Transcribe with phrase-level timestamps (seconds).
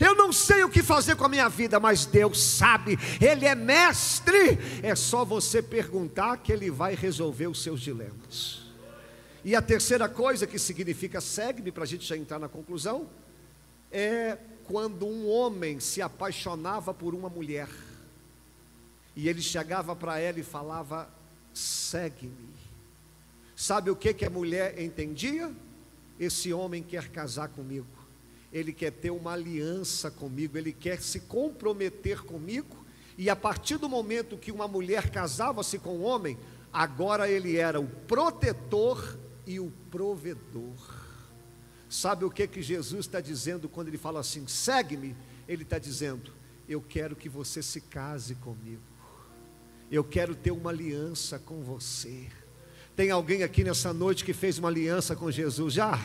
[0.00, 3.54] Eu não sei o que fazer com a minha vida, mas Deus sabe, Ele é
[3.54, 4.58] mestre.
[4.82, 8.64] É só você perguntar que Ele vai resolver os seus dilemas.
[9.44, 13.06] E a terceira coisa que significa segue-me, para a gente já entrar na conclusão,
[13.92, 17.68] é quando um homem se apaixonava por uma mulher,
[19.14, 21.08] e ele chegava para ela e falava:
[21.52, 22.54] segue-me.
[23.54, 25.52] Sabe o que, que a mulher entendia?
[26.18, 27.86] Esse homem quer casar comigo,
[28.54, 32.86] ele quer ter uma aliança comigo, ele quer se comprometer comigo,
[33.18, 36.38] e a partir do momento que uma mulher casava-se com um homem,
[36.72, 41.02] agora ele era o protetor e o provedor.
[41.88, 45.16] Sabe o que que Jesus está dizendo quando ele fala assim: segue-me?
[45.48, 46.32] Ele está dizendo:
[46.68, 48.82] eu quero que você se case comigo,
[49.90, 52.28] eu quero ter uma aliança com você.
[52.94, 55.98] Tem alguém aqui nessa noite que fez uma aliança com Jesus já?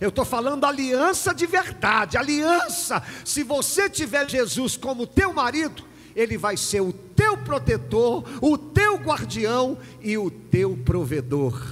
[0.00, 3.02] Eu estou falando aliança de verdade, aliança.
[3.24, 8.96] Se você tiver Jesus como teu marido, ele vai ser o teu protetor, o teu
[8.96, 11.62] guardião e o teu provedor.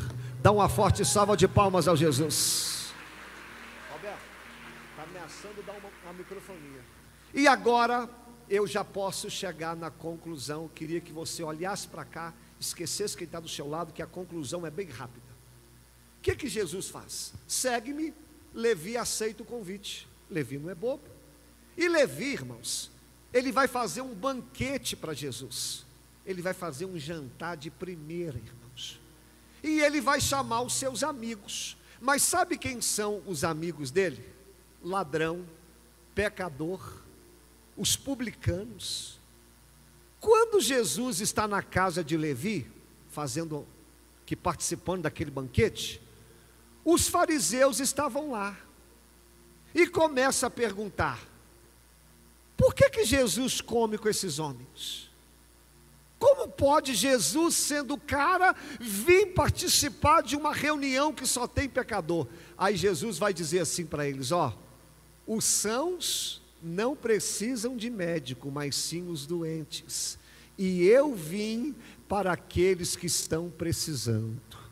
[0.43, 2.93] Dá uma forte salva de palmas ao Jesus.
[3.91, 4.19] Roberto,
[4.91, 6.85] está ameaçando dar uma, uma microfonia.
[7.33, 8.09] E agora
[8.49, 10.69] eu já posso chegar na conclusão.
[10.75, 14.67] Queria que você olhasse para cá, esquecesse quem está do seu lado, que a conclusão
[14.67, 15.24] é bem rápida.
[16.25, 17.35] Que, que Jesus faz?
[17.47, 18.15] Segue-me,
[18.53, 20.09] Levi aceita o convite.
[20.29, 21.05] Levi não é bobo.
[21.77, 22.91] E Levi, irmãos,
[23.33, 25.85] ele vai fazer um banquete para Jesus.
[26.25, 28.65] Ele vai fazer um jantar de primeira, irmão
[29.65, 31.75] e ele vai chamar os seus amigos.
[31.99, 34.23] Mas sabe quem são os amigos dele?
[34.83, 35.43] Ladrão,
[36.15, 37.01] pecador,
[37.75, 39.19] os publicanos.
[40.21, 42.71] Quando Jesus está na casa de Levi,
[43.09, 43.67] fazendo
[44.27, 46.01] que participando daquele banquete,
[46.85, 48.57] os fariseus estavam lá.
[49.75, 51.21] E começa a perguntar:
[52.57, 55.11] por que que Jesus come com esses homens?
[56.19, 62.27] Como pode Jesus, sendo cara, vir participar de uma reunião que só tem pecador?
[62.57, 64.57] Aí Jesus vai dizer assim para eles: Ó,
[65.27, 70.19] os sãos não precisam de médico, mas sim os doentes.
[70.57, 71.75] E eu vim
[72.09, 74.64] para aqueles que estão precisando.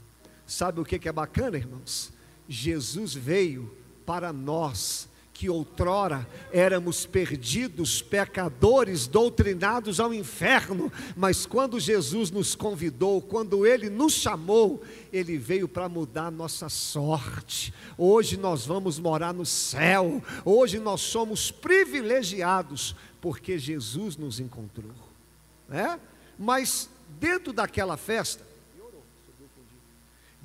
[0.53, 2.13] Sabe o que é bacana, irmãos?
[2.47, 3.75] Jesus veio
[4.05, 13.23] para nós que outrora éramos perdidos, pecadores, doutrinados ao inferno, mas quando Jesus nos convidou,
[13.23, 17.73] quando Ele nos chamou, Ele veio para mudar nossa sorte.
[17.97, 24.93] Hoje nós vamos morar no céu, hoje nós somos privilegiados, porque Jesus nos encontrou,
[25.67, 25.99] né?
[26.39, 28.52] Mas dentro daquela festa,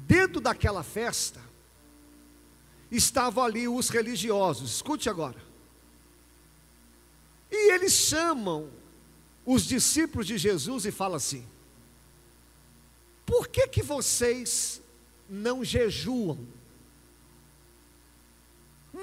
[0.07, 1.41] dentro daquela festa,
[2.89, 5.45] estavam ali os religiosos, escute agora.
[7.51, 8.69] E eles chamam
[9.45, 11.45] os discípulos de Jesus e falam assim:
[13.25, 14.81] Por que que vocês
[15.29, 16.39] não jejuam?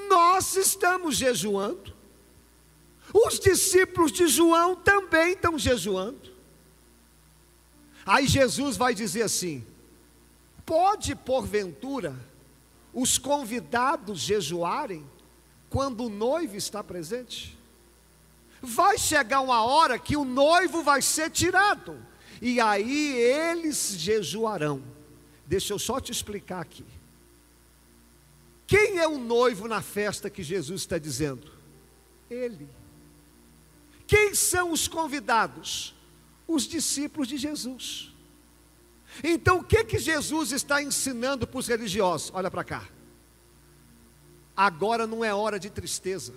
[0.08, 1.94] Nós estamos jejuando.
[3.12, 6.32] Os discípulos de João também estão jejuando.
[8.04, 9.64] Aí Jesus vai dizer assim:
[10.64, 12.14] Pode porventura
[12.92, 15.04] os convidados jejuarem
[15.68, 17.58] quando o noivo está presente?
[18.62, 22.00] Vai chegar uma hora que o noivo vai ser tirado,
[22.40, 24.82] e aí eles jejuarão.
[25.46, 26.84] Deixa eu só te explicar aqui.
[28.66, 31.52] Quem é o noivo na festa que Jesus está dizendo?
[32.30, 32.66] Ele.
[34.06, 35.94] Quem são os convidados?
[36.48, 38.13] Os discípulos de Jesus.
[39.22, 42.30] Então o que que Jesus está ensinando para os religiosos?
[42.34, 42.88] Olha para cá.
[44.56, 46.32] Agora não é hora de tristeza.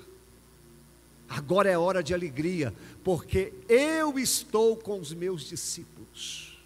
[1.30, 2.74] Agora é hora de alegria,
[3.04, 6.58] porque eu estou com os meus discípulos.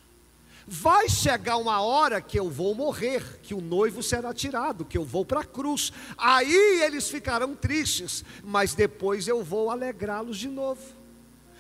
[0.68, 5.04] Vai chegar uma hora que eu vou morrer, que o noivo será tirado, que eu
[5.04, 5.92] vou para a cruz.
[6.18, 10.82] Aí eles ficarão tristes, mas depois eu vou alegrá-los de novo.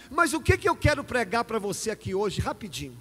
[0.09, 2.97] Mas o que, que eu quero pregar para você aqui hoje, rapidinho?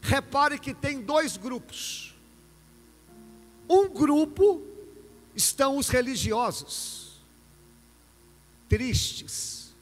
[0.00, 2.14] Repare que tem dois grupos.
[3.68, 4.62] Um grupo
[5.34, 7.20] estão os religiosos,
[8.68, 9.74] tristes,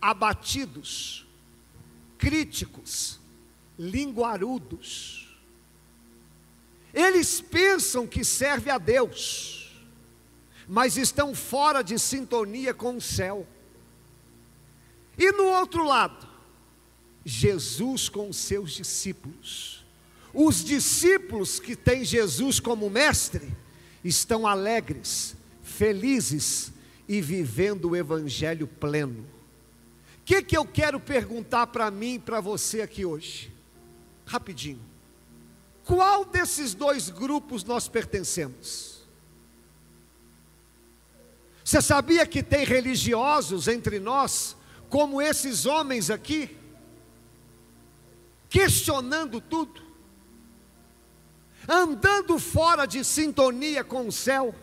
[0.00, 1.26] abatidos,
[2.16, 3.18] críticos,
[3.78, 5.36] linguarudos.
[6.92, 9.72] Eles pensam que serve a Deus,
[10.68, 13.46] mas estão fora de sintonia com o céu.
[15.18, 16.33] E no outro lado,
[17.24, 19.84] Jesus com os seus discípulos.
[20.32, 23.56] Os discípulos que têm Jesus como mestre
[24.04, 26.72] estão alegres, felizes
[27.08, 29.24] e vivendo o evangelho pleno.
[30.18, 33.52] O que, que eu quero perguntar para mim e para você aqui hoje?
[34.26, 34.80] Rapidinho.
[35.84, 39.02] Qual desses dois grupos nós pertencemos?
[41.62, 44.56] Você sabia que tem religiosos entre nós,
[44.88, 46.56] como esses homens aqui,
[48.54, 49.82] questionando tudo,
[51.68, 54.54] andando fora de sintonia com o céu,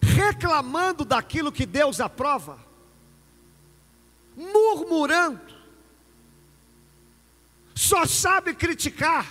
[0.00, 2.64] reclamando daquilo que Deus aprova,
[4.36, 5.52] murmurando,
[7.74, 9.26] só sabe criticar.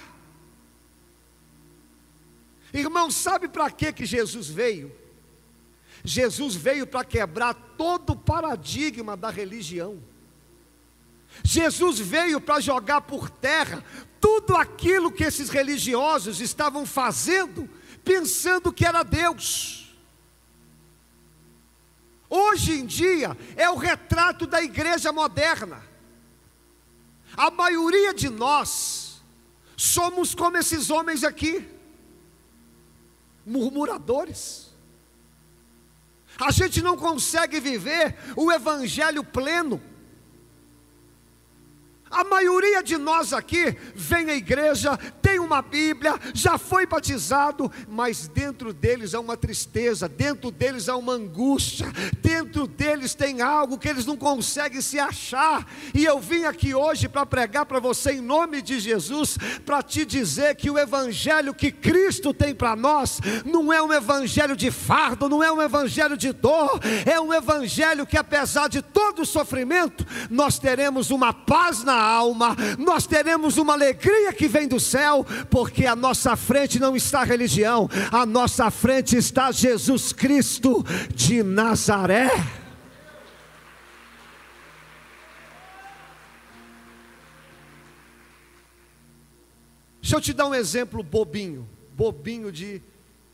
[2.74, 4.94] Irmão, sabe para que que Jesus veio?
[6.04, 10.04] Jesus veio para quebrar todo o paradigma da religião.
[11.44, 13.84] Jesus veio para jogar por terra
[14.20, 17.70] tudo aquilo que esses religiosos estavam fazendo,
[18.04, 19.96] pensando que era Deus.
[22.30, 25.82] Hoje em dia é o retrato da igreja moderna.
[27.36, 29.22] A maioria de nós
[29.76, 31.68] somos como esses homens aqui,
[33.46, 34.68] murmuradores.
[36.40, 39.82] A gente não consegue viver o evangelho pleno.
[42.10, 48.28] A maioria de nós aqui vem à igreja, tem uma Bíblia, já foi batizado, mas
[48.28, 51.88] dentro deles há uma tristeza, dentro deles há uma angústia,
[52.22, 55.68] dentro deles tem algo que eles não conseguem se achar.
[55.94, 60.06] E eu vim aqui hoje para pregar para você em nome de Jesus, para te
[60.06, 65.28] dizer que o evangelho que Cristo tem para nós não é um evangelho de fardo,
[65.28, 70.06] não é um evangelho de dor, é um evangelho que apesar de todo o sofrimento,
[70.30, 75.86] nós teremos uma paz na alma, nós teremos uma alegria que vem do céu, porque
[75.86, 80.84] à nossa frente não está religião, à nossa frente está Jesus Cristo
[81.14, 82.32] de Nazaré.
[90.02, 92.82] Deixa eu te dar um exemplo bobinho, bobinho de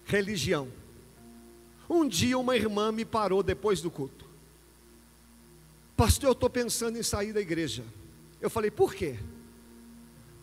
[0.05, 0.67] religião.
[1.87, 4.25] Um dia uma irmã me parou depois do culto.
[5.95, 7.83] Pastor, eu estou pensando em sair da igreja.
[8.43, 9.17] Eu falei, por quê?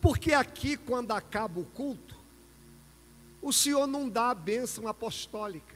[0.01, 2.17] Porque aqui, quando acaba o culto,
[3.39, 5.75] o Senhor não dá a bênção apostólica.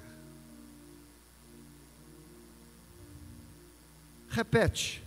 [4.28, 5.04] Repete.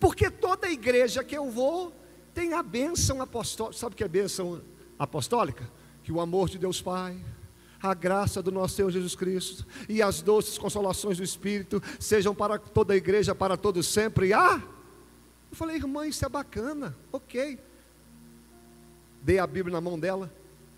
[0.00, 1.92] Porque toda igreja que eu vou
[2.32, 3.78] tem a bênção apostólica.
[3.78, 4.62] Sabe o que é bênção
[4.98, 5.70] apostólica?
[6.04, 7.22] Que o amor de Deus Pai,
[7.82, 12.58] a graça do nosso Senhor Jesus Cristo e as doces consolações do Espírito sejam para
[12.58, 14.32] toda a igreja, para todos sempre.
[14.32, 14.77] Ah!
[15.50, 17.58] Eu falei, irmã, isso é bacana, ok.
[19.22, 20.32] Dei a Bíblia na mão dela.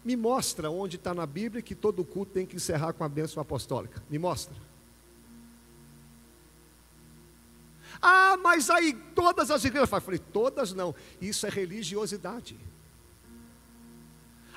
[0.04, 3.40] Me mostra onde está na Bíblia que todo culto tem que encerrar com a bênção
[3.40, 4.02] apostólica.
[4.08, 4.54] Me mostra.
[8.00, 9.90] Ah, mas aí todas as igrejas.
[9.90, 10.94] Eu falei, todas não.
[11.20, 12.58] Isso é religiosidade.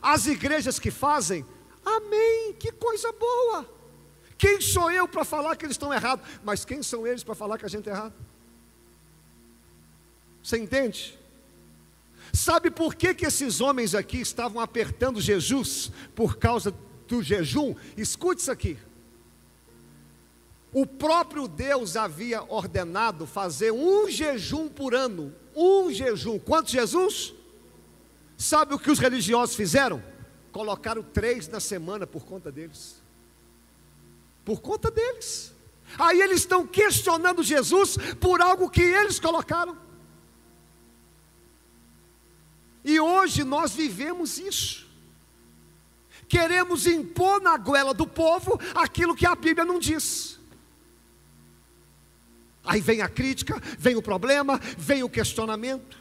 [0.02, 1.46] As igrejas que fazem,
[1.86, 3.70] amém, que coisa boa.
[4.38, 6.28] Quem sou eu para falar que eles estão errados?
[6.44, 8.14] Mas quem são eles para falar que a gente é errado?
[10.44, 11.18] Você entende?
[12.34, 16.74] Sabe por que, que esses homens aqui estavam apertando Jesus por causa
[17.08, 17.74] do jejum?
[17.96, 18.78] Escute isso aqui.
[20.74, 25.34] O próprio Deus havia ordenado fazer um jejum por ano.
[25.56, 26.40] Um jejum.
[26.40, 27.34] Quantos Jesus?
[28.36, 30.04] Sabe o que os religiosos fizeram?
[30.52, 33.02] Colocaram três na semana por conta deles.
[34.44, 35.54] Por conta deles.
[36.00, 39.83] Aí eles estão questionando Jesus por algo que eles colocaram.
[42.84, 44.88] E hoje nós vivemos isso.
[46.28, 50.40] Queremos impor na goela do povo aquilo que a Bíblia não diz.
[52.64, 55.98] Aí vem a crítica, vem o problema, vem o questionamento.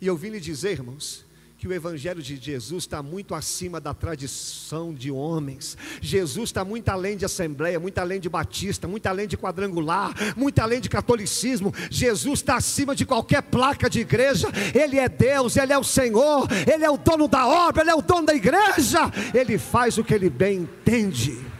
[0.00, 1.24] E eu vim lhe dizer, irmãos,
[1.64, 5.78] que o Evangelho de Jesus está muito acima da tradição de homens.
[5.98, 10.58] Jesus está muito além de assembleia, muito além de batista, muito além de quadrangular, muito
[10.58, 11.72] além de catolicismo.
[11.90, 14.48] Jesus está acima de qualquer placa de igreja.
[14.74, 17.94] Ele é Deus, Ele é o Senhor, Ele é o dono da obra, Ele é
[17.94, 19.10] o dono da igreja.
[19.32, 21.53] Ele faz o que Ele bem entende.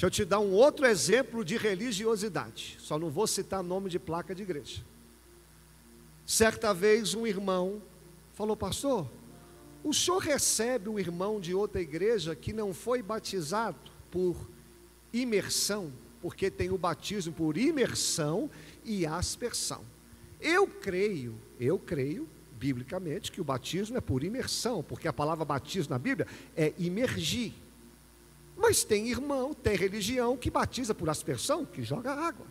[0.00, 2.78] Deixa eu te dar um outro exemplo de religiosidade.
[2.80, 4.82] Só não vou citar nome de placa de igreja.
[6.24, 7.82] Certa vez um irmão
[8.32, 9.06] falou, pastor,
[9.84, 13.76] o senhor recebe um irmão de outra igreja que não foi batizado
[14.10, 14.48] por
[15.12, 15.92] imersão,
[16.22, 18.48] porque tem o batismo por imersão
[18.82, 19.82] e aspersão.
[20.40, 22.26] Eu creio, eu creio,
[22.58, 26.26] biblicamente, que o batismo é por imersão, porque a palavra batismo na Bíblia
[26.56, 27.52] é imergir.
[28.60, 32.46] Mas tem irmão, tem religião que batiza por aspersão, que joga água.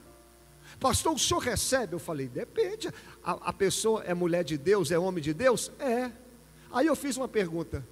[0.79, 1.93] Pastor, o senhor recebe?
[1.93, 2.89] Eu falei, depende.
[3.23, 5.71] A, a pessoa é mulher de Deus, é homem de Deus?
[5.77, 6.11] É.
[6.71, 7.85] Aí eu fiz uma pergunta: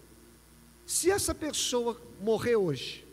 [0.84, 3.06] se essa pessoa morrer hoje,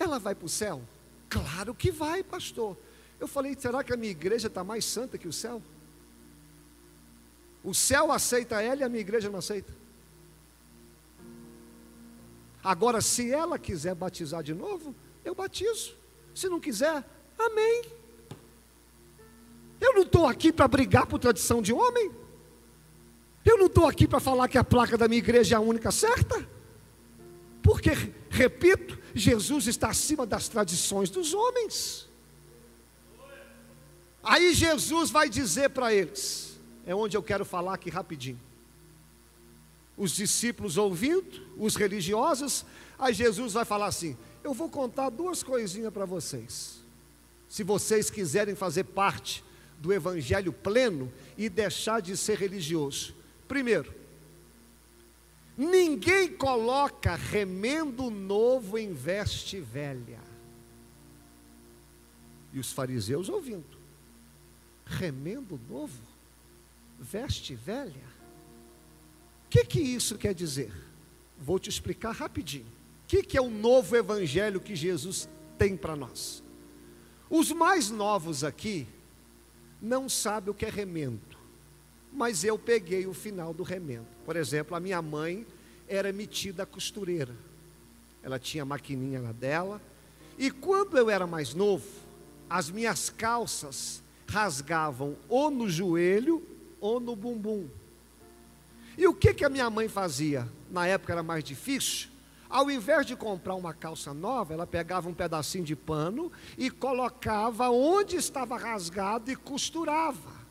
[0.00, 0.82] ela vai para o céu?
[1.28, 2.76] Claro que vai, pastor.
[3.20, 5.62] Eu falei, será que a minha igreja está mais santa que o céu?
[7.62, 9.81] O céu aceita ela e a minha igreja não aceita.
[12.62, 15.96] Agora, se ela quiser batizar de novo, eu batizo.
[16.34, 17.04] Se não quiser,
[17.38, 17.82] amém.
[19.80, 22.10] Eu não estou aqui para brigar por tradição de homem.
[23.44, 25.90] Eu não estou aqui para falar que a placa da minha igreja é a única
[25.90, 26.46] certa.
[27.62, 27.90] Porque,
[28.30, 32.08] repito, Jesus está acima das tradições dos homens.
[34.22, 38.40] Aí Jesus vai dizer para eles, é onde eu quero falar aqui rapidinho.
[39.96, 42.64] Os discípulos ouvindo, os religiosos,
[42.98, 46.80] aí Jesus vai falar assim: Eu vou contar duas coisinhas para vocês.
[47.48, 49.44] Se vocês quiserem fazer parte
[49.82, 53.14] do evangelho pleno e deixar de ser religioso.
[53.48, 53.92] Primeiro,
[55.58, 60.20] ninguém coloca remendo novo em veste velha.
[62.52, 63.76] E os fariseus ouvindo:
[64.86, 66.00] remendo novo?
[66.98, 68.21] Veste velha?
[69.52, 70.72] Que, que isso quer dizer?
[71.38, 72.66] Vou te explicar rapidinho.
[73.04, 75.28] O que, que é o novo evangelho que Jesus
[75.58, 76.42] tem para nós?
[77.28, 78.86] Os mais novos aqui
[79.80, 81.32] não sabem o que é remendo
[82.12, 84.06] mas eu peguei o final do remendo.
[84.24, 85.46] Por exemplo, a minha mãe
[85.88, 87.34] era metida costureira.
[88.22, 89.80] Ela tinha a maquininha lá dela.
[90.38, 91.86] E quando eu era mais novo,
[92.48, 96.42] as minhas calças rasgavam ou no joelho
[96.80, 97.66] ou no bumbum.
[98.96, 100.48] E o que, que a minha mãe fazia?
[100.70, 102.08] Na época era mais difícil.
[102.48, 107.70] Ao invés de comprar uma calça nova, ela pegava um pedacinho de pano e colocava
[107.70, 110.42] onde estava rasgado e costurava.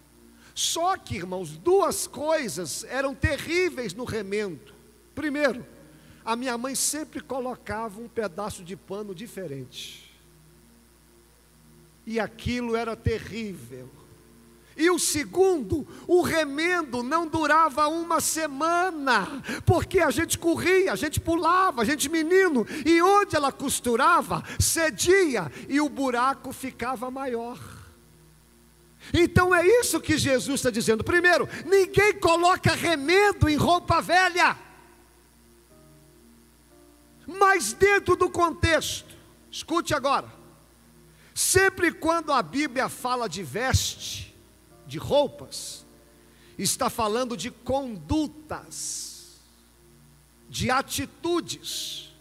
[0.56, 4.74] Só que, irmãos, duas coisas eram terríveis no remendo.
[5.14, 5.64] Primeiro,
[6.26, 10.12] a minha mãe sempre colocava um pedaço de pano diferente.
[12.06, 13.90] E aquilo era terrível.
[14.76, 21.20] E o segundo, o remendo não durava uma semana, porque a gente corria, a gente
[21.20, 27.60] pulava, a gente menino, e onde ela costurava, cedia e o buraco ficava maior.
[29.14, 31.04] Então é isso que Jesus está dizendo.
[31.04, 34.58] Primeiro, ninguém coloca remendo em roupa velha.
[37.28, 39.16] Mas dentro do contexto,
[39.50, 40.32] escute agora.
[41.34, 44.31] Sempre quando a Bíblia fala de veste,
[44.92, 45.86] de roupas,
[46.58, 49.38] está falando de condutas,
[50.50, 52.12] de atitudes.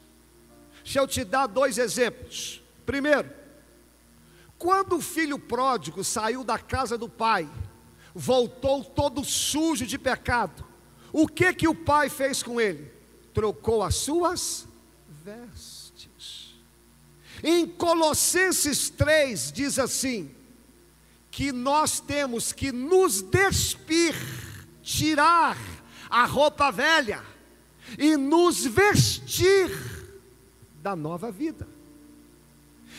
[0.85, 2.63] Deixa eu te dar dois exemplos.
[2.87, 3.29] Primeiro,
[4.57, 7.51] quando o filho pródigo saiu da casa do pai,
[8.15, 10.65] voltou todo sujo de pecado,
[11.13, 12.89] o que que o pai fez com ele?
[13.35, 14.65] Trocou as suas
[15.25, 16.55] vestes.
[17.43, 20.31] Em Colossenses 3 diz assim:
[21.41, 24.15] que nós temos que nos despir,
[24.83, 25.57] tirar
[26.11, 27.25] a roupa velha
[27.99, 29.71] e nos vestir
[30.83, 31.67] da nova vida.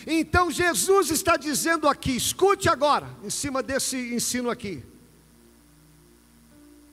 [0.08, 4.84] Então Jesus está dizendo aqui, escute agora, em cima desse ensino aqui,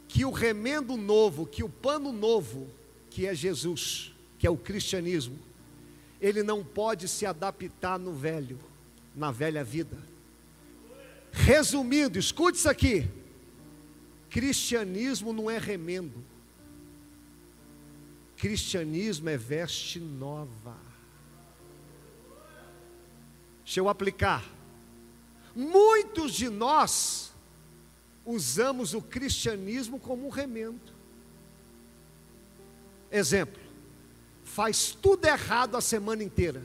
[0.07, 2.69] que o remendo novo, que o pano novo,
[3.09, 5.39] que é Jesus, que é o cristianismo,
[6.21, 8.59] ele não pode se adaptar no velho,
[9.17, 9.97] na velha vida.
[11.33, 13.09] Resumindo, escute isso aqui:
[14.31, 16.25] cristianismo não é remendo,
[18.37, 20.77] cristianismo é veste nova.
[23.65, 24.45] Deixa eu aplicar.
[25.55, 27.33] Muitos de nós
[28.25, 30.93] usamos o cristianismo como um remendo.
[33.11, 33.61] Exemplo,
[34.45, 36.63] faz tudo errado a semana inteira.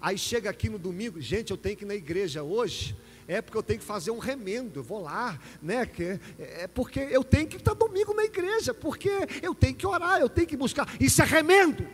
[0.00, 3.56] Aí chega aqui no domingo, gente, eu tenho que ir na igreja hoje, é porque
[3.56, 5.86] eu tenho que fazer um remendo, vou lá, né?
[5.86, 9.10] Que, é porque eu tenho que estar domingo na igreja, porque
[9.42, 10.88] eu tenho que orar, eu tenho que buscar.
[11.00, 11.86] Isso é remendo.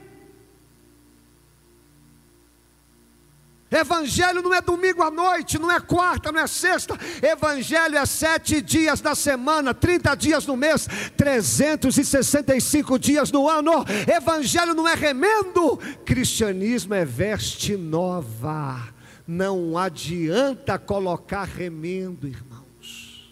[3.70, 6.99] Evangelho não é domingo à noite, não é quarta, não é sexta.
[7.23, 13.85] Evangelho é sete dias da semana, 30 dias no mês, 365 dias no ano.
[14.06, 18.98] Evangelho não é remendo, cristianismo é veste nova.
[19.30, 23.30] Não adianta colocar remendo, irmãos.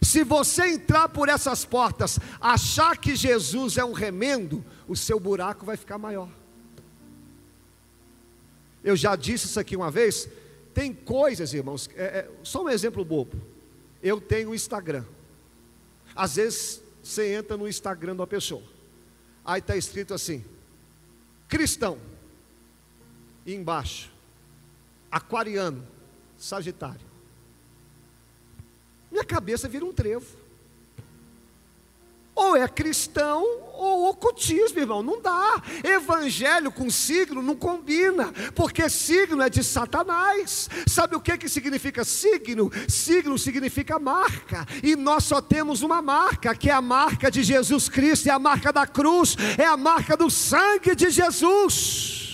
[0.00, 5.66] Se você entrar por essas portas, achar que Jesus é um remendo, o seu buraco
[5.66, 6.30] vai ficar maior.
[8.82, 10.26] Eu já disse isso aqui uma vez.
[10.72, 13.38] Tem coisas, irmãos, é, é, só um exemplo bobo.
[14.02, 15.04] Eu tenho Instagram.
[16.16, 18.62] Às vezes você entra no Instagram de uma pessoa,
[19.44, 20.42] aí está escrito assim:
[21.48, 21.98] cristão,
[23.44, 24.10] e embaixo,
[25.10, 25.86] aquariano,
[26.36, 27.08] sagitário.
[29.10, 30.26] Minha cabeça vira um trevo.
[32.34, 33.42] Ou é cristão
[33.74, 35.02] ou ocultismo, irmão.
[35.02, 35.60] Não dá.
[35.82, 40.70] Evangelho com signo não combina, porque signo é de Satanás.
[40.86, 42.70] Sabe o que, que significa signo?
[42.88, 47.88] Signo significa marca, e nós só temos uma marca, que é a marca de Jesus
[47.88, 52.27] Cristo, é a marca da cruz, é a marca do sangue de Jesus.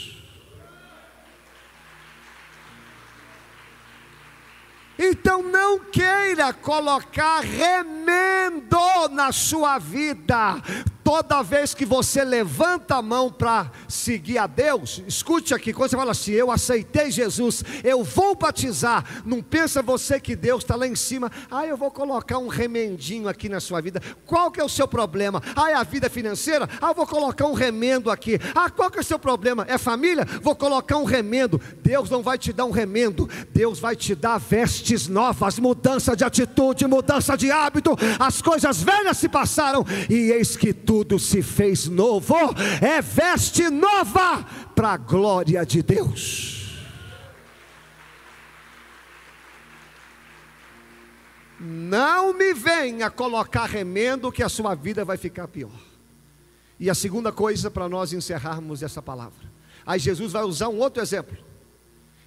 [4.99, 8.79] Então não queira colocar remendo
[9.11, 10.63] na sua vida.
[11.05, 15.97] Toda vez que você levanta a mão para seguir a Deus, escute aqui, quando você
[15.99, 20.87] fala assim, eu aceitei Jesus, eu vou batizar, não pensa você que Deus está lá
[20.87, 24.65] em cima, ah, eu vou colocar um remendinho aqui na sua vida, qual que é
[24.65, 25.43] o seu problema?
[25.55, 26.67] Ah, é a vida financeira?
[26.81, 29.67] Ah, eu vou colocar um remendo aqui, ah, qual que é o seu problema?
[29.69, 30.27] É família?
[30.41, 34.39] Vou colocar um remendo, Deus não vai te dar um remendo, Deus vai te dar
[34.39, 40.57] vestes novas, mudança de atitude, mudança de hábito, as coisas velhas se passaram, e eis
[40.57, 42.37] que tu tudo se fez novo,
[42.81, 44.45] é veste nova
[44.77, 46.79] para a glória de Deus.
[51.59, 55.73] Não me venha colocar remendo que a sua vida vai ficar pior.
[56.79, 59.53] E a segunda coisa para nós encerrarmos essa palavra.
[59.85, 61.37] Aí Jesus vai usar um outro exemplo.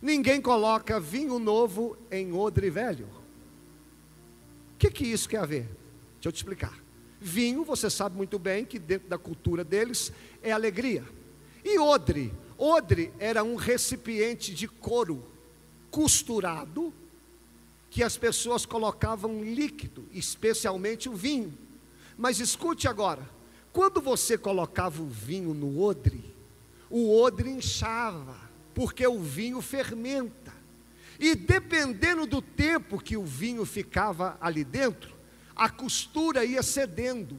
[0.01, 3.07] Ninguém coloca vinho novo em odre velho.
[4.74, 5.69] O que, que isso quer ver?
[6.15, 6.87] Deixa eu te explicar.
[7.19, 11.03] Vinho, você sabe muito bem que dentro da cultura deles é alegria.
[11.63, 12.34] E odre?
[12.58, 15.23] Odre era um recipiente de couro
[15.89, 16.93] costurado
[17.89, 21.58] que as pessoas colocavam líquido, especialmente o vinho.
[22.17, 23.27] Mas escute agora:
[23.73, 26.23] quando você colocava o vinho no odre,
[26.89, 28.38] o odre inchava,
[28.73, 30.56] porque o vinho fermenta.
[31.19, 35.16] E dependendo do tempo que o vinho ficava ali dentro,
[35.58, 37.38] a costura ia cedendo.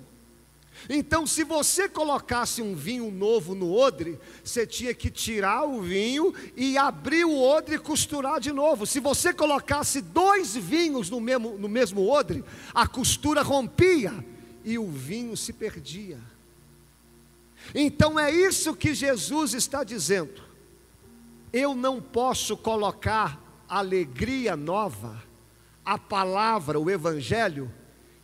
[0.88, 6.33] Então, se você colocasse um vinho novo no odre, você tinha que tirar o vinho
[6.57, 8.87] e abrir o odre e costurar de novo.
[8.87, 14.12] Se você colocasse dois vinhos no mesmo, no mesmo odre, a costura rompia
[14.64, 16.18] e o vinho se perdia.
[17.74, 20.42] Então é isso que Jesus está dizendo.
[21.52, 25.22] Eu não posso colocar alegria nova,
[25.85, 27.72] a palavra, o evangelho,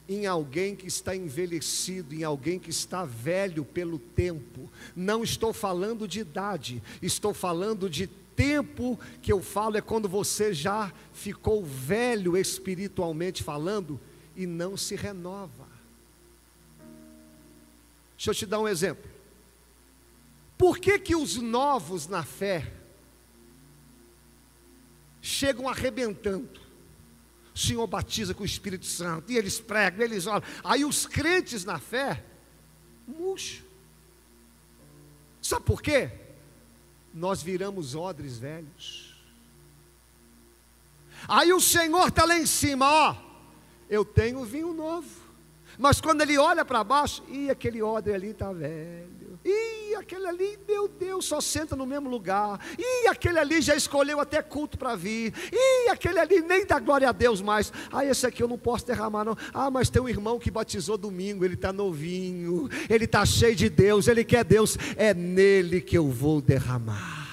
[0.09, 4.71] em alguém que está envelhecido, em alguém que está velho pelo tempo.
[4.95, 10.53] Não estou falando de idade, estou falando de tempo que eu falo é quando você
[10.53, 14.01] já ficou velho espiritualmente falando
[14.37, 15.67] e não se renova.
[18.17, 19.11] Deixa eu te dar um exemplo.
[20.59, 22.73] Por que que os novos na fé
[25.21, 26.64] chegam arrebentando?
[27.55, 30.43] O Senhor batiza com o Espírito Santo, e eles pregam, eles olham.
[30.65, 32.25] Aí os crentes na fé,
[33.07, 33.63] murcho.
[35.41, 36.11] Sabe por quê?
[37.13, 39.15] Nós viramos odres velhos.
[41.29, 43.17] Aí o Senhor está lá em cima, ó.
[43.89, 45.09] Eu tenho vinho novo.
[45.79, 49.39] Mas quando ele olha para baixo, e aquele odre ali está velho.
[49.97, 52.61] Aquele ali, meu Deus, só senta no mesmo lugar.
[52.79, 55.33] E aquele ali já escolheu até culto para vir.
[55.53, 57.73] E aquele ali nem dá glória a Deus mais.
[57.93, 59.37] Ah, esse aqui eu não posso derramar, não.
[59.53, 63.69] Ah, mas tem um irmão que batizou domingo, ele está novinho, ele está cheio de
[63.69, 64.77] Deus, ele quer Deus.
[64.97, 67.25] É nele que eu vou derramar.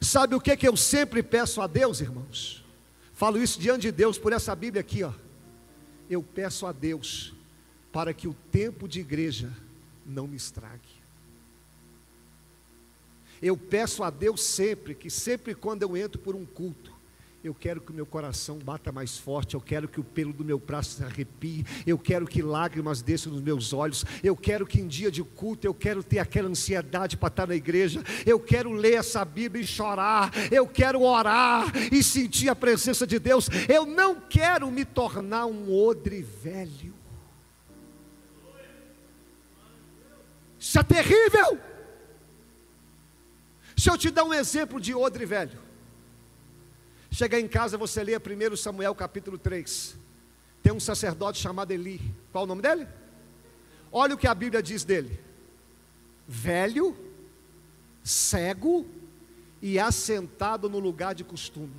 [0.00, 2.64] Sabe o que, que eu sempre peço a Deus, irmãos?
[3.12, 5.12] Falo isso diante de Deus por essa Bíblia aqui, ó.
[6.10, 7.32] Eu peço a Deus
[7.92, 9.52] para que o tempo de igreja
[10.06, 11.02] não me estrague.
[13.40, 16.92] Eu peço a Deus sempre, que sempre quando eu entro por um culto,
[17.44, 20.44] eu quero que o meu coração bata mais forte, eu quero que o pelo do
[20.44, 24.80] meu braço se arrepie, eu quero que lágrimas desçam nos meus olhos, eu quero que
[24.80, 28.70] em dia de culto eu quero ter aquela ansiedade para estar na igreja, eu quero
[28.70, 33.84] ler essa Bíblia e chorar, eu quero orar e sentir a presença de Deus, eu
[33.84, 37.01] não quero me tornar um odre velho.
[40.72, 41.58] Isso é terrível.
[43.76, 45.58] Se eu te dar um exemplo de odre velho,
[47.10, 49.94] chegar em casa você lê 1 Samuel capítulo 3.
[50.62, 52.00] tem um sacerdote chamado Eli.
[52.32, 52.88] Qual o nome dele?
[53.92, 55.20] Olha o que a Bíblia diz dele:
[56.26, 56.96] velho,
[58.02, 58.86] cego
[59.60, 61.76] e assentado no lugar de costume.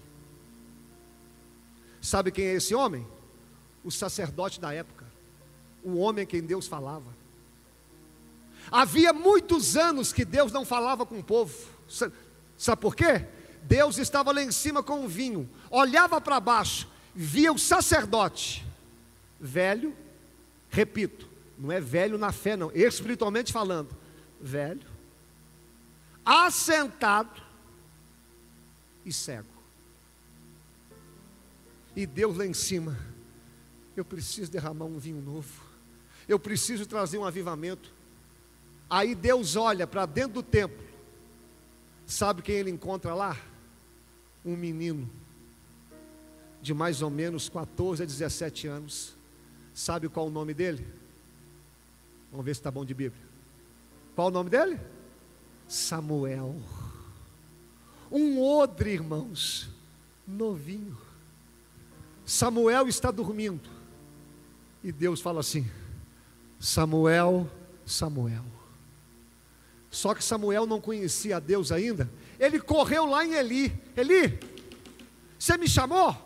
[1.99, 3.07] Sabe quem é esse homem?
[3.83, 5.07] O sacerdote da época,
[5.83, 7.22] o homem a quem Deus falava.
[8.71, 11.53] Havia muitos anos que Deus não falava com o povo.
[12.57, 13.25] Sabe por quê?
[13.63, 18.65] Deus estava lá em cima com o vinho, olhava para baixo, via o sacerdote,
[19.39, 19.95] velho,
[20.69, 23.95] repito, não é velho na fé, não, espiritualmente falando,
[24.41, 24.85] velho,
[26.25, 27.41] assentado
[29.05, 29.47] e cego.
[31.95, 32.97] E Deus lá em cima,
[33.95, 35.63] eu preciso derramar um vinho novo,
[36.27, 37.93] eu preciso trazer um avivamento.
[38.93, 40.85] Aí Deus olha para dentro do templo,
[42.05, 43.35] sabe quem ele encontra lá?
[44.45, 45.09] Um menino,
[46.61, 49.17] de mais ou menos 14 a 17 anos.
[49.73, 50.85] Sabe qual o nome dele?
[52.29, 53.19] Vamos ver se está bom de Bíblia.
[54.13, 54.79] Qual o nome dele?
[55.67, 56.55] Samuel.
[58.11, 59.71] Um odre, irmãos,
[60.27, 60.95] novinho.
[62.23, 63.67] Samuel está dormindo.
[64.83, 65.67] E Deus fala assim:
[66.59, 67.49] Samuel,
[67.87, 68.61] Samuel.
[69.93, 72.09] Só que Samuel não conhecia a Deus ainda.
[72.39, 73.71] Ele correu lá em Eli.
[73.95, 74.39] Eli,
[75.37, 76.17] você me chamou?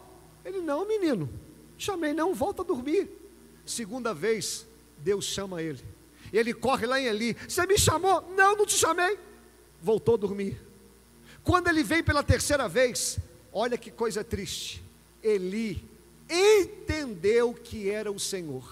[0.45, 1.29] Ele, não, menino.
[1.77, 3.09] Chamei, não, volta a dormir.
[3.65, 4.65] Segunda vez,
[4.99, 5.83] Deus chama ele.
[6.31, 7.35] Ele corre lá em Eli.
[7.45, 8.21] Você me chamou?
[8.37, 9.19] Não, não te chamei.
[9.81, 10.61] Voltou a dormir.
[11.43, 13.19] Quando ele vem pela terceira vez,
[13.51, 14.81] olha que coisa triste.
[15.21, 15.83] Eli
[16.29, 18.63] entendeu que era o Senhor.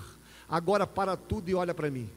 [0.47, 2.09] Agora para tudo e olha para mim.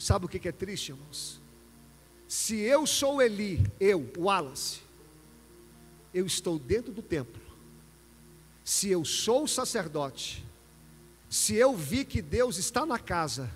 [0.00, 1.38] Sabe o que é triste, irmãos?
[2.26, 4.80] Se eu sou Eli, eu, Wallace,
[6.14, 7.38] eu estou dentro do templo.
[8.64, 10.42] Se eu sou sacerdote,
[11.28, 13.50] se eu vi que Deus está na casa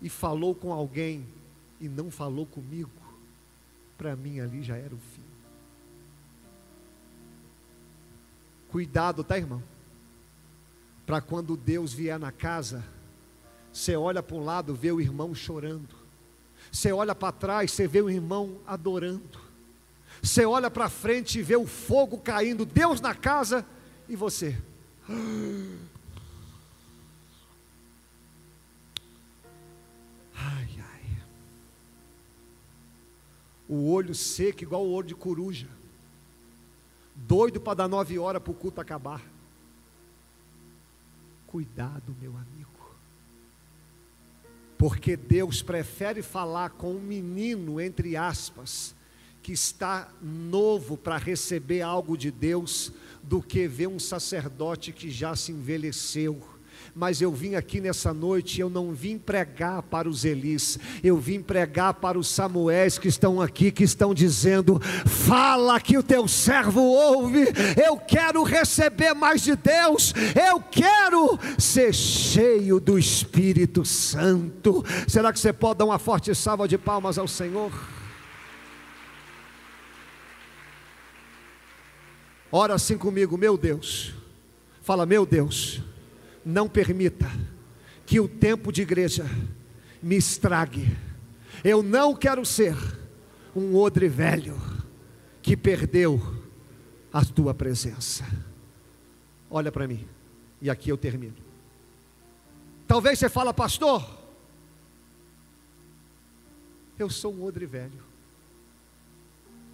[0.00, 1.28] e falou com alguém
[1.78, 2.90] e não falou comigo,
[3.98, 5.24] para mim ali já era o fim.
[8.70, 9.62] Cuidado, tá, irmão?
[11.04, 12.82] Para quando Deus vier na casa,
[13.74, 15.96] você olha para um lado, vê o irmão chorando.
[16.70, 19.40] Você olha para trás, você vê o irmão adorando.
[20.22, 23.66] Você olha para frente e vê o fogo caindo, Deus na casa
[24.08, 24.56] e você.
[30.36, 31.18] Ai, ai.
[33.68, 35.66] O olho seco, igual o olho de coruja.
[37.12, 39.20] Doido para dar nove horas para o culto acabar.
[41.48, 42.83] Cuidado, meu amigo.
[44.84, 48.94] Porque Deus prefere falar com um menino, entre aspas,
[49.42, 52.92] que está novo para receber algo de Deus,
[53.22, 56.38] do que ver um sacerdote que já se envelheceu
[56.94, 61.42] mas eu vim aqui nessa noite, eu não vim pregar para os Elis, eu vim
[61.42, 66.80] pregar para os Samuéis que estão aqui, que estão dizendo: fala que o teu servo
[66.80, 67.46] ouve,
[67.84, 70.14] eu quero receber mais de Deus,
[70.50, 74.84] eu quero ser cheio do Espírito Santo.
[75.08, 77.72] Será que você pode dar uma forte salva de palmas ao Senhor?
[82.52, 84.14] Ora assim comigo, meu Deus.
[84.80, 85.82] Fala, meu Deus
[86.44, 87.26] não permita
[88.06, 89.24] que o tempo de igreja
[90.02, 90.96] me estrague.
[91.62, 92.76] Eu não quero ser
[93.56, 94.56] um odre velho
[95.40, 96.20] que perdeu
[97.12, 98.24] a tua presença.
[99.50, 100.06] Olha para mim,
[100.60, 101.36] e aqui eu termino.
[102.86, 104.04] Talvez você fala, pastor,
[106.98, 108.02] eu sou um odre velho.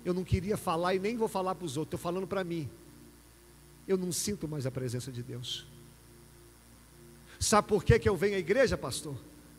[0.04, 2.68] Eu não queria falar e nem vou falar para os outros, estou falando para mim.
[3.86, 5.66] Eu não sinto mais a presença de Deus.
[7.40, 9.16] Sabe por que, que eu venho à igreja, pastor?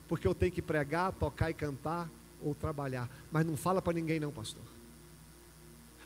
[0.08, 2.08] Porque eu tenho que pregar, tocar e cantar
[2.40, 3.10] ou trabalhar.
[3.32, 4.62] Mas não fala para ninguém, não, pastor.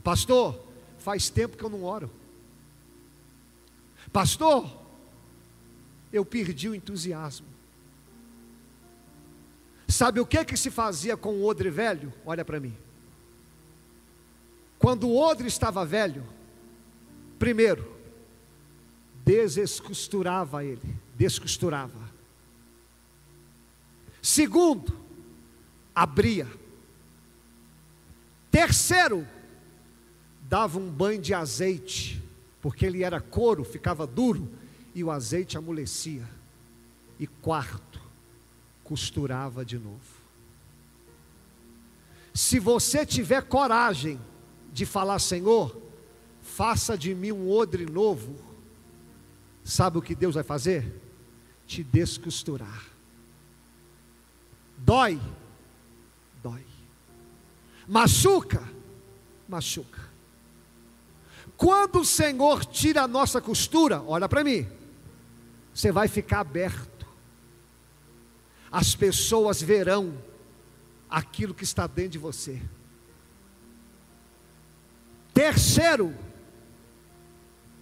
[0.02, 0.58] Pastor,
[0.98, 2.10] faz tempo que eu não oro.
[4.14, 4.72] Pastor,
[6.14, 7.48] eu perdi o entusiasmo.
[9.86, 12.14] Sabe o que que se fazia com o odre velho?
[12.26, 12.76] Olha para mim.
[14.80, 16.24] Quando o odre estava velho,
[17.38, 17.94] primeiro,
[19.26, 22.14] desescosturava ele descosturava.
[24.22, 24.98] Segundo,
[25.94, 26.48] abria.
[28.52, 29.28] Terceiro,
[30.42, 32.22] dava um banho de azeite,
[32.62, 34.50] porque ele era couro, ficava duro
[34.94, 36.28] e o azeite amolecia.
[37.20, 38.02] E quarto,
[38.84, 40.16] costurava de novo.
[42.34, 44.20] Se você tiver coragem
[44.74, 45.82] de falar, Senhor,
[46.42, 48.36] faça de mim um odre novo,
[49.66, 50.94] Sabe o que Deus vai fazer?
[51.68, 52.84] Te descosturar.
[54.78, 55.20] Dói,
[56.44, 56.66] dói.
[57.88, 58.62] Machuca,
[59.48, 60.02] machuca.
[61.58, 64.68] Quando o Senhor tira a nossa costura, olha para mim,
[65.74, 67.06] você vai ficar aberto.
[68.72, 70.18] As pessoas verão
[71.10, 72.62] aquilo que está dentro de você.
[75.34, 76.14] Terceiro,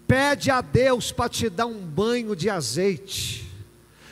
[0.08, 3.53] pede a Deus para te dar um banho de azeite.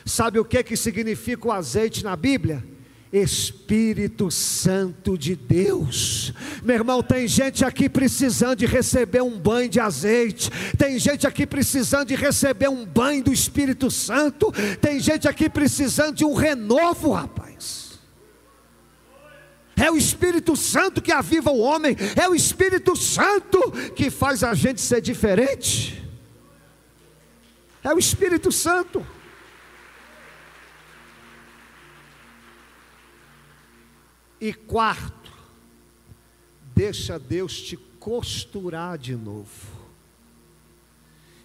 [0.04, 2.64] Sabe o que que significa o azeite na Bíblia?
[3.12, 6.32] Espírito Santo de Deus.
[6.62, 11.46] Meu irmão, tem gente aqui precisando de receber um banho de azeite, tem gente aqui
[11.46, 17.12] precisando de receber um banho do Espírito Santo, tem gente aqui precisando de um renovo,
[17.12, 18.00] rapaz.
[19.76, 23.60] É o Espírito Santo que aviva o homem, é o Espírito Santo
[23.94, 26.02] que faz a gente ser diferente.
[27.84, 29.04] É o Espírito Santo.
[34.42, 35.32] E quarto,
[36.74, 39.70] deixa Deus te costurar de novo.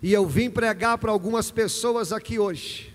[0.02, 2.92] E eu vim pregar para algumas pessoas aqui hoje.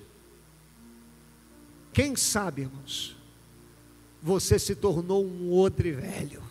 [1.92, 3.16] Quem sabe, irmãos,
[4.20, 6.42] você se tornou um odre velho.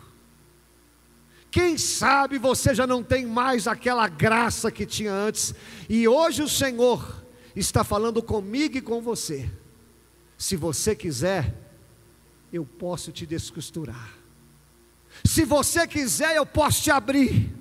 [1.52, 5.54] Quem sabe você já não tem mais aquela graça que tinha antes,
[5.90, 7.22] e hoje o Senhor
[7.54, 9.52] está falando comigo e com você.
[10.38, 11.61] Se você quiser,
[12.52, 14.14] eu posso te descosturar.
[15.24, 17.54] Se você quiser, eu posso te abrir.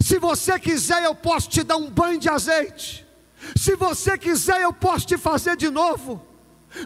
[0.00, 3.06] Se você quiser, eu posso te dar um banho de azeite.
[3.56, 6.24] Se você quiser, eu posso te fazer de novo.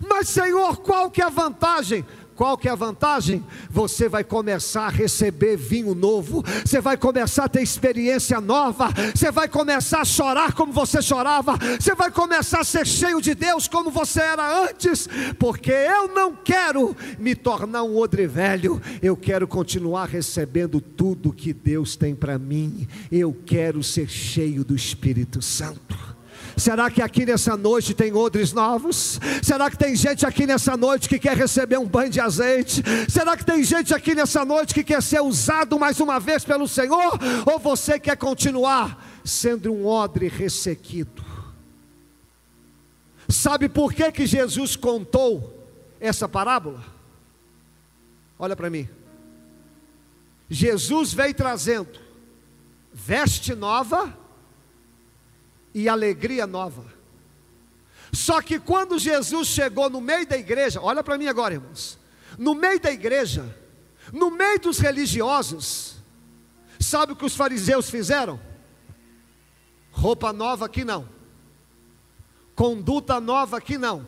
[0.08, 2.04] Mas, Senhor, qual que é a vantagem?
[2.40, 3.44] Qual que é a vantagem?
[3.68, 9.30] Você vai começar a receber vinho novo, você vai começar a ter experiência nova, você
[9.30, 13.68] vai começar a chorar como você chorava, você vai começar a ser cheio de Deus
[13.68, 15.06] como você era antes,
[15.38, 21.52] porque eu não quero me tornar um odre velho, eu quero continuar recebendo tudo que
[21.52, 26.09] Deus tem para mim, eu quero ser cheio do Espírito Santo.
[26.60, 29.18] Será que aqui nessa noite tem odres novos?
[29.42, 32.82] Será que tem gente aqui nessa noite que quer receber um banho de azeite?
[33.08, 36.68] Será que tem gente aqui nessa noite que quer ser usado mais uma vez pelo
[36.68, 37.18] Senhor?
[37.50, 41.24] Ou você quer continuar sendo um odre ressequido?
[43.26, 45.66] Sabe por que, que Jesus contou
[45.98, 46.84] essa parábola?
[48.38, 48.86] Olha para mim.
[50.50, 51.98] Jesus veio trazendo
[52.92, 54.19] veste nova
[55.74, 56.84] e alegria nova.
[58.12, 61.98] Só que quando Jesus chegou no meio da igreja, olha para mim agora, irmãos.
[62.38, 63.54] No meio da igreja,
[64.12, 65.96] no meio dos religiosos,
[66.78, 68.40] sabe o que os fariseus fizeram?
[69.92, 71.08] Roupa nova aqui não.
[72.54, 74.06] Conduta nova aqui não.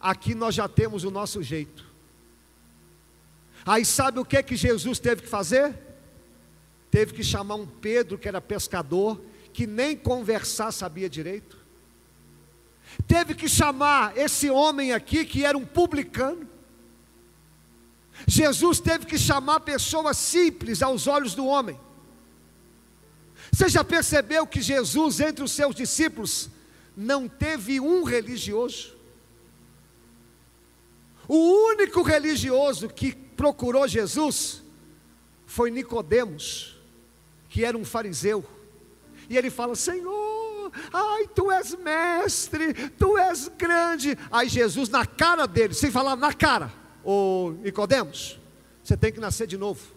[0.00, 1.84] Aqui nós já temos o nosso jeito.
[3.64, 5.74] Aí sabe o que que Jesus teve que fazer?
[6.90, 9.20] Teve que chamar um Pedro que era pescador
[9.56, 11.56] que nem conversar sabia direito.
[13.08, 16.46] Teve que chamar esse homem aqui, que era um publicano.
[18.28, 21.80] Jesus teve que chamar pessoas simples aos olhos do homem.
[23.50, 26.50] Você já percebeu que Jesus, entre os seus discípulos,
[26.94, 28.94] não teve um religioso?
[31.26, 34.62] O único religioso que procurou Jesus
[35.46, 36.76] foi Nicodemos,
[37.48, 38.55] que era um fariseu.
[39.28, 44.16] E ele fala: Senhor, ai, tu és mestre, tu és grande.
[44.30, 46.72] Aí Jesus, na cara dele, sem falar na cara,
[47.04, 48.38] ô Nicodemos,
[48.82, 49.96] você tem que nascer de novo.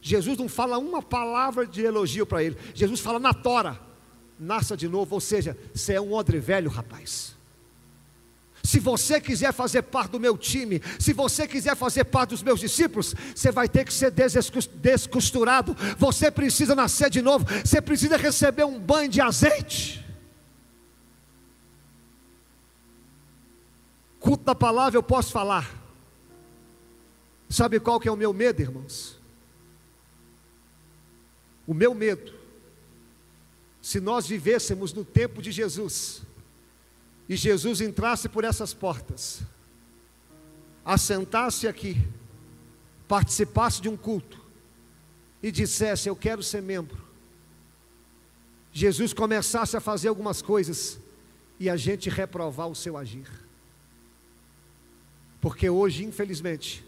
[0.00, 2.56] Jesus não fala uma palavra de elogio para ele.
[2.74, 3.80] Jesus fala na tora,
[4.38, 7.36] nasça de novo, ou seja, você é um odre velho, rapaz.
[8.62, 12.60] Se você quiser fazer parte do meu time, se você quiser fazer parte dos meus
[12.60, 14.12] discípulos, você vai ter que ser
[14.76, 15.76] descosturado.
[15.98, 17.44] Você precisa nascer de novo.
[17.64, 20.04] Você precisa receber um banho de azeite.
[24.20, 25.82] Culto da palavra eu posso falar.
[27.50, 29.20] Sabe qual que é o meu medo, irmãos?
[31.66, 32.32] O meu medo,
[33.80, 36.22] se nós vivêssemos no tempo de Jesus,
[37.32, 39.40] e Jesus entrasse por essas portas,
[40.84, 41.96] assentasse aqui,
[43.08, 44.38] participasse de um culto
[45.42, 47.02] e dissesse: Eu quero ser membro.
[48.70, 50.98] Jesus começasse a fazer algumas coisas
[51.58, 53.30] e a gente reprovar o seu agir.
[55.40, 56.84] Porque hoje, infelizmente,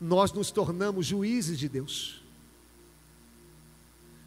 [0.00, 2.22] nós nos tornamos juízes de Deus.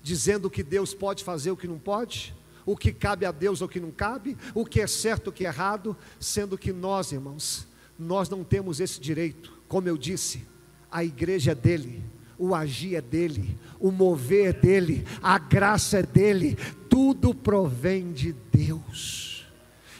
[0.03, 2.35] dizendo que Deus pode fazer o que não pode,
[2.71, 5.33] o que cabe a Deus ou o que não cabe, o que é certo ou
[5.33, 9.51] o que é errado, sendo que nós, irmãos, nós não temos esse direito.
[9.67, 10.45] Como eu disse,
[10.91, 12.03] a igreja é dele,
[12.37, 16.55] o agir é dele, o mover é dele, a graça é dele,
[16.87, 19.47] tudo provém de Deus.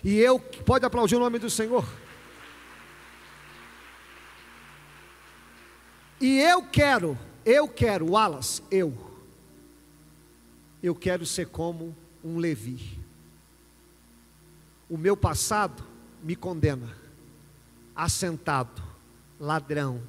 [0.04, 1.84] E eu, pode aplaudir o nome do Senhor?
[6.22, 8.96] E eu quero, eu quero, Wallace, eu,
[10.84, 13.00] eu quero ser como um Levi.
[14.90, 15.84] O meu passado
[16.24, 16.96] me condena,
[17.96, 18.82] assentado,
[19.40, 20.02] ladrão,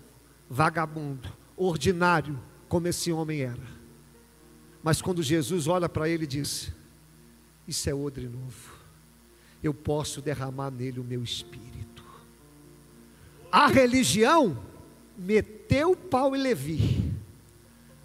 [0.49, 3.81] vagabundo, ordinário, como esse homem era.
[4.83, 6.73] Mas quando Jesus olha para ele e diz:
[7.68, 8.73] Isso é odre novo,
[9.62, 12.05] eu posso derramar nele o meu espírito.
[13.53, 14.57] A religião
[15.18, 17.12] meteu pau e Levi,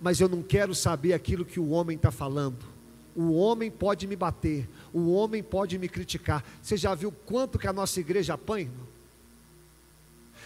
[0.01, 2.74] mas eu não quero saber aquilo que o homem está falando.
[3.15, 6.43] O homem pode me bater, o homem pode me criticar.
[6.61, 8.65] Você já viu quanto que a nossa igreja apanha?
[8.65, 8.87] Irmão?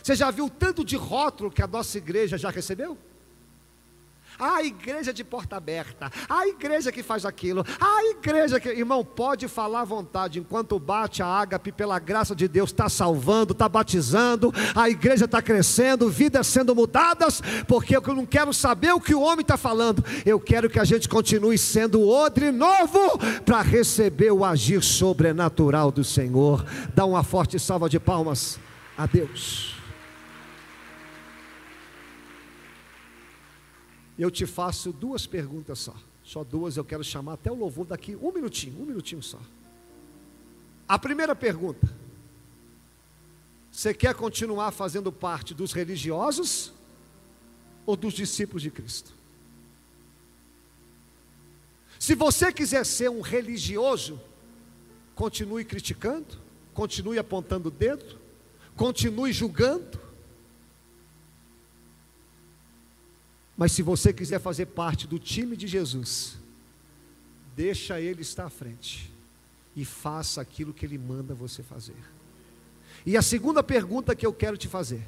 [0.04, 2.98] Você já viu tanto de rótulo que a nossa igreja já recebeu?
[4.40, 8.70] A igreja de porta aberta, a igreja que faz aquilo, a igreja que.
[8.70, 13.52] Irmão, pode falar à vontade, enquanto bate a ágape, pela graça de Deus, está salvando,
[13.52, 19.02] está batizando, a igreja está crescendo, vidas sendo mudadas, porque eu não quero saber o
[19.02, 23.62] que o homem está falando, eu quero que a gente continue sendo odre novo para
[23.62, 26.66] receber o agir sobrenatural do Senhor.
[26.96, 28.58] Dá uma forte salva de palmas
[28.98, 29.79] a Deus.
[34.22, 35.96] Eu te faço duas perguntas só.
[36.24, 39.40] Só duas, eu quero chamar até o louvor daqui um minutinho, um minutinho só.
[40.88, 41.90] A primeira pergunta:
[43.72, 46.72] Você quer continuar fazendo parte dos religiosos
[47.86, 49.14] ou dos discípulos de Cristo?
[51.98, 54.20] Se você quiser ser um religioso,
[55.16, 56.38] continue criticando,
[56.74, 58.18] continue apontando o dedo,
[58.76, 60.00] continue julgando,
[63.60, 66.38] Mas se você quiser fazer parte do time de Jesus,
[67.58, 69.14] deixa ele estar à frente
[69.76, 71.98] e faça aquilo que ele manda você fazer.
[73.06, 75.06] E a segunda pergunta que eu quero te fazer: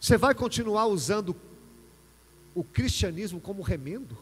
[0.00, 1.36] Você vai continuar usando
[2.52, 4.18] o cristianismo como remendo?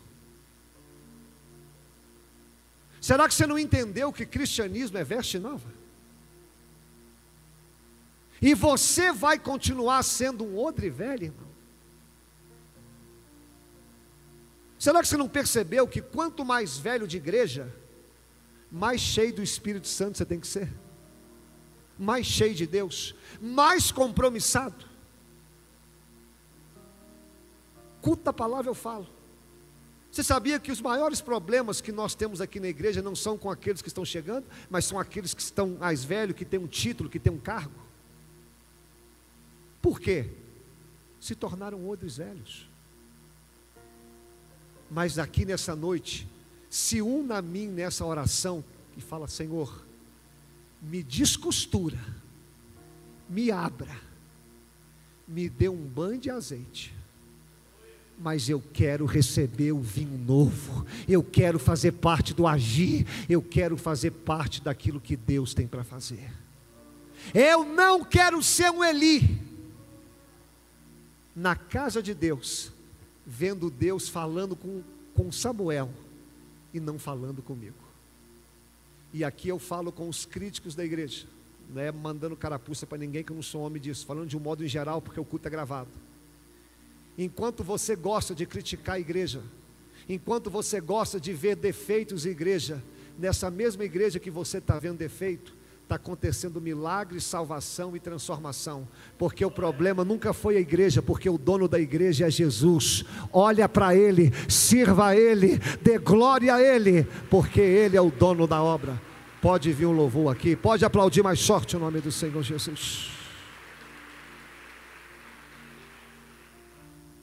[3.01, 5.84] Será que você não entendeu que cristianismo é veste nova?
[8.45, 11.49] E você vai continuar sendo um odre velho, irmão?
[14.79, 17.75] Será que você não percebeu que quanto mais velho de igreja,
[18.71, 20.71] mais cheio do Espírito Santo você tem que ser?
[21.99, 24.85] Mais cheio de Deus, mais compromissado.
[28.03, 29.09] Culta a palavra eu falo.
[30.13, 33.51] Você sabia que os maiores problemas que nós temos aqui na igreja não são com
[33.51, 37.09] aqueles que estão chegando, mas são aqueles que estão mais velhos, que têm um título,
[37.09, 37.84] que têm um cargo?
[39.85, 40.31] Por quê?
[41.20, 42.66] Se tornaram odres velhos.
[44.90, 46.27] Mas aqui nessa noite,
[46.70, 48.64] se una a mim nessa oração
[48.97, 49.85] e fala: Senhor,
[50.81, 52.01] me descostura,
[53.29, 53.94] me abra,
[55.29, 56.94] me dê um banho de azeite
[58.16, 63.77] mas eu quero receber o vinho novo, eu quero fazer parte do agir, eu quero
[63.77, 66.31] fazer parte daquilo que Deus tem para fazer.
[67.35, 69.44] Eu não quero ser um Eli,
[71.35, 72.73] na casa de Deus,
[73.27, 74.83] vendo Deus falando com,
[75.14, 75.90] com Samuel
[76.73, 77.77] e não falando comigo.
[79.12, 81.27] E aqui eu falo com os críticos da igreja,
[81.70, 84.40] não é mandando carapuça para ninguém que eu não sou homem disso, falando de um
[84.40, 85.90] modo em geral, porque o culto é gravado.
[87.16, 89.40] Enquanto você gosta de criticar a igreja,
[90.09, 92.83] enquanto você gosta de ver defeitos em igreja,
[93.18, 98.88] nessa mesma igreja que você está vendo defeito, está acontecendo milagre, salvação e transformação,
[99.19, 103.04] porque o problema nunca foi a igreja, porque o dono da igreja é Jesus.
[103.31, 108.46] Olha para Ele, sirva a Ele, dê glória a Ele, porque Ele é o dono
[108.46, 109.00] da obra.
[109.42, 113.11] Pode vir um louvor aqui, pode aplaudir mais sorte o nome do Senhor Jesus.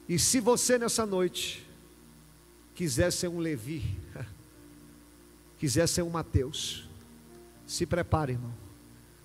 [0.08, 1.68] E se você nessa noite
[2.76, 3.98] quiser ser um Levi,
[5.58, 6.91] quiser ser um Mateus,
[7.72, 8.54] se prepare, irmão,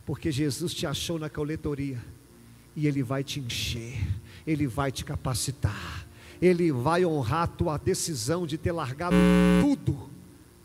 [0.05, 2.01] porque Jesus te achou na coletoria
[2.77, 3.99] e Ele vai te encher,
[4.47, 6.07] Ele vai te capacitar,
[6.41, 9.17] Ele vai honrar a tua decisão de ter largado
[9.61, 10.09] tudo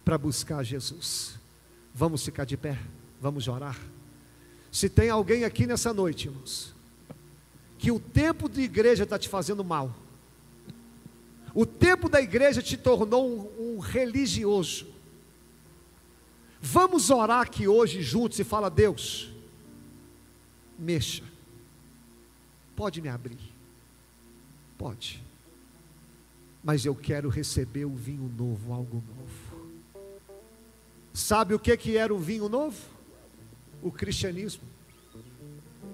[0.05, 1.39] para buscar Jesus.
[1.91, 2.77] Vamos ficar de pé,
[3.19, 3.79] vamos orar.
[4.71, 6.75] Se tem alguém aqui nessa noite, irmãos,
[7.79, 9.91] que o tempo de igreja está te fazendo mal,
[11.53, 14.90] O tempo da igreja te tornou um, um religioso.
[16.61, 19.31] Vamos orar aqui hoje juntos e fala: Deus,
[20.77, 21.23] mexa,
[22.75, 23.39] pode me abrir,
[24.77, 25.23] pode,
[26.63, 29.71] mas eu quero receber o vinho novo, algo novo.
[31.11, 32.77] Sabe o que, que era o vinho novo?
[33.81, 34.63] O cristianismo.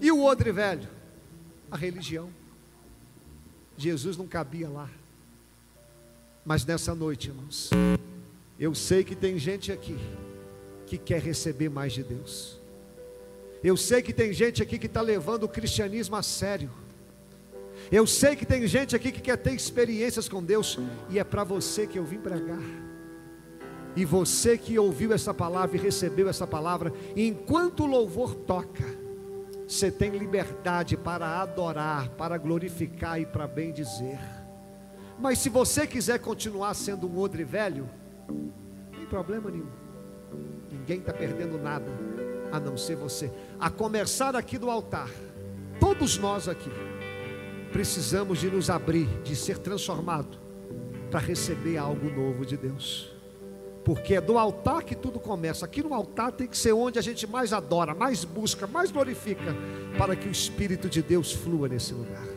[0.01, 0.87] E o odre velho?
[1.71, 2.29] A religião.
[3.77, 4.89] Jesus não cabia lá.
[6.45, 7.71] Mas nessa noite, irmãos,
[8.59, 9.97] eu sei que tem gente aqui
[10.87, 12.59] que quer receber mais de Deus.
[13.63, 16.71] Eu sei que tem gente aqui que está levando o cristianismo a sério.
[17.91, 20.79] Eu sei que tem gente aqui que quer ter experiências com Deus,
[21.09, 22.61] e é para você que eu vim pregar.
[23.95, 28.85] E você que ouviu essa palavra e recebeu essa palavra, enquanto o louvor toca,
[29.67, 34.19] você tem liberdade para adorar, para glorificar e para bem dizer.
[35.19, 37.89] Mas se você quiser continuar sendo um odre velho,
[38.29, 38.51] não
[38.91, 39.86] tem problema nenhum.
[40.71, 41.85] Ninguém está perdendo nada,
[42.51, 43.31] a não ser você.
[43.59, 45.09] A começar aqui do altar,
[45.79, 46.71] todos nós aqui,
[47.71, 50.37] precisamos de nos abrir, de ser transformado,
[51.11, 53.13] para receber algo novo de Deus.
[53.83, 55.65] Porque é do altar que tudo começa.
[55.65, 59.55] Aqui no altar tem que ser onde a gente mais adora, mais busca, mais glorifica,
[59.97, 62.36] para que o Espírito de Deus flua nesse lugar.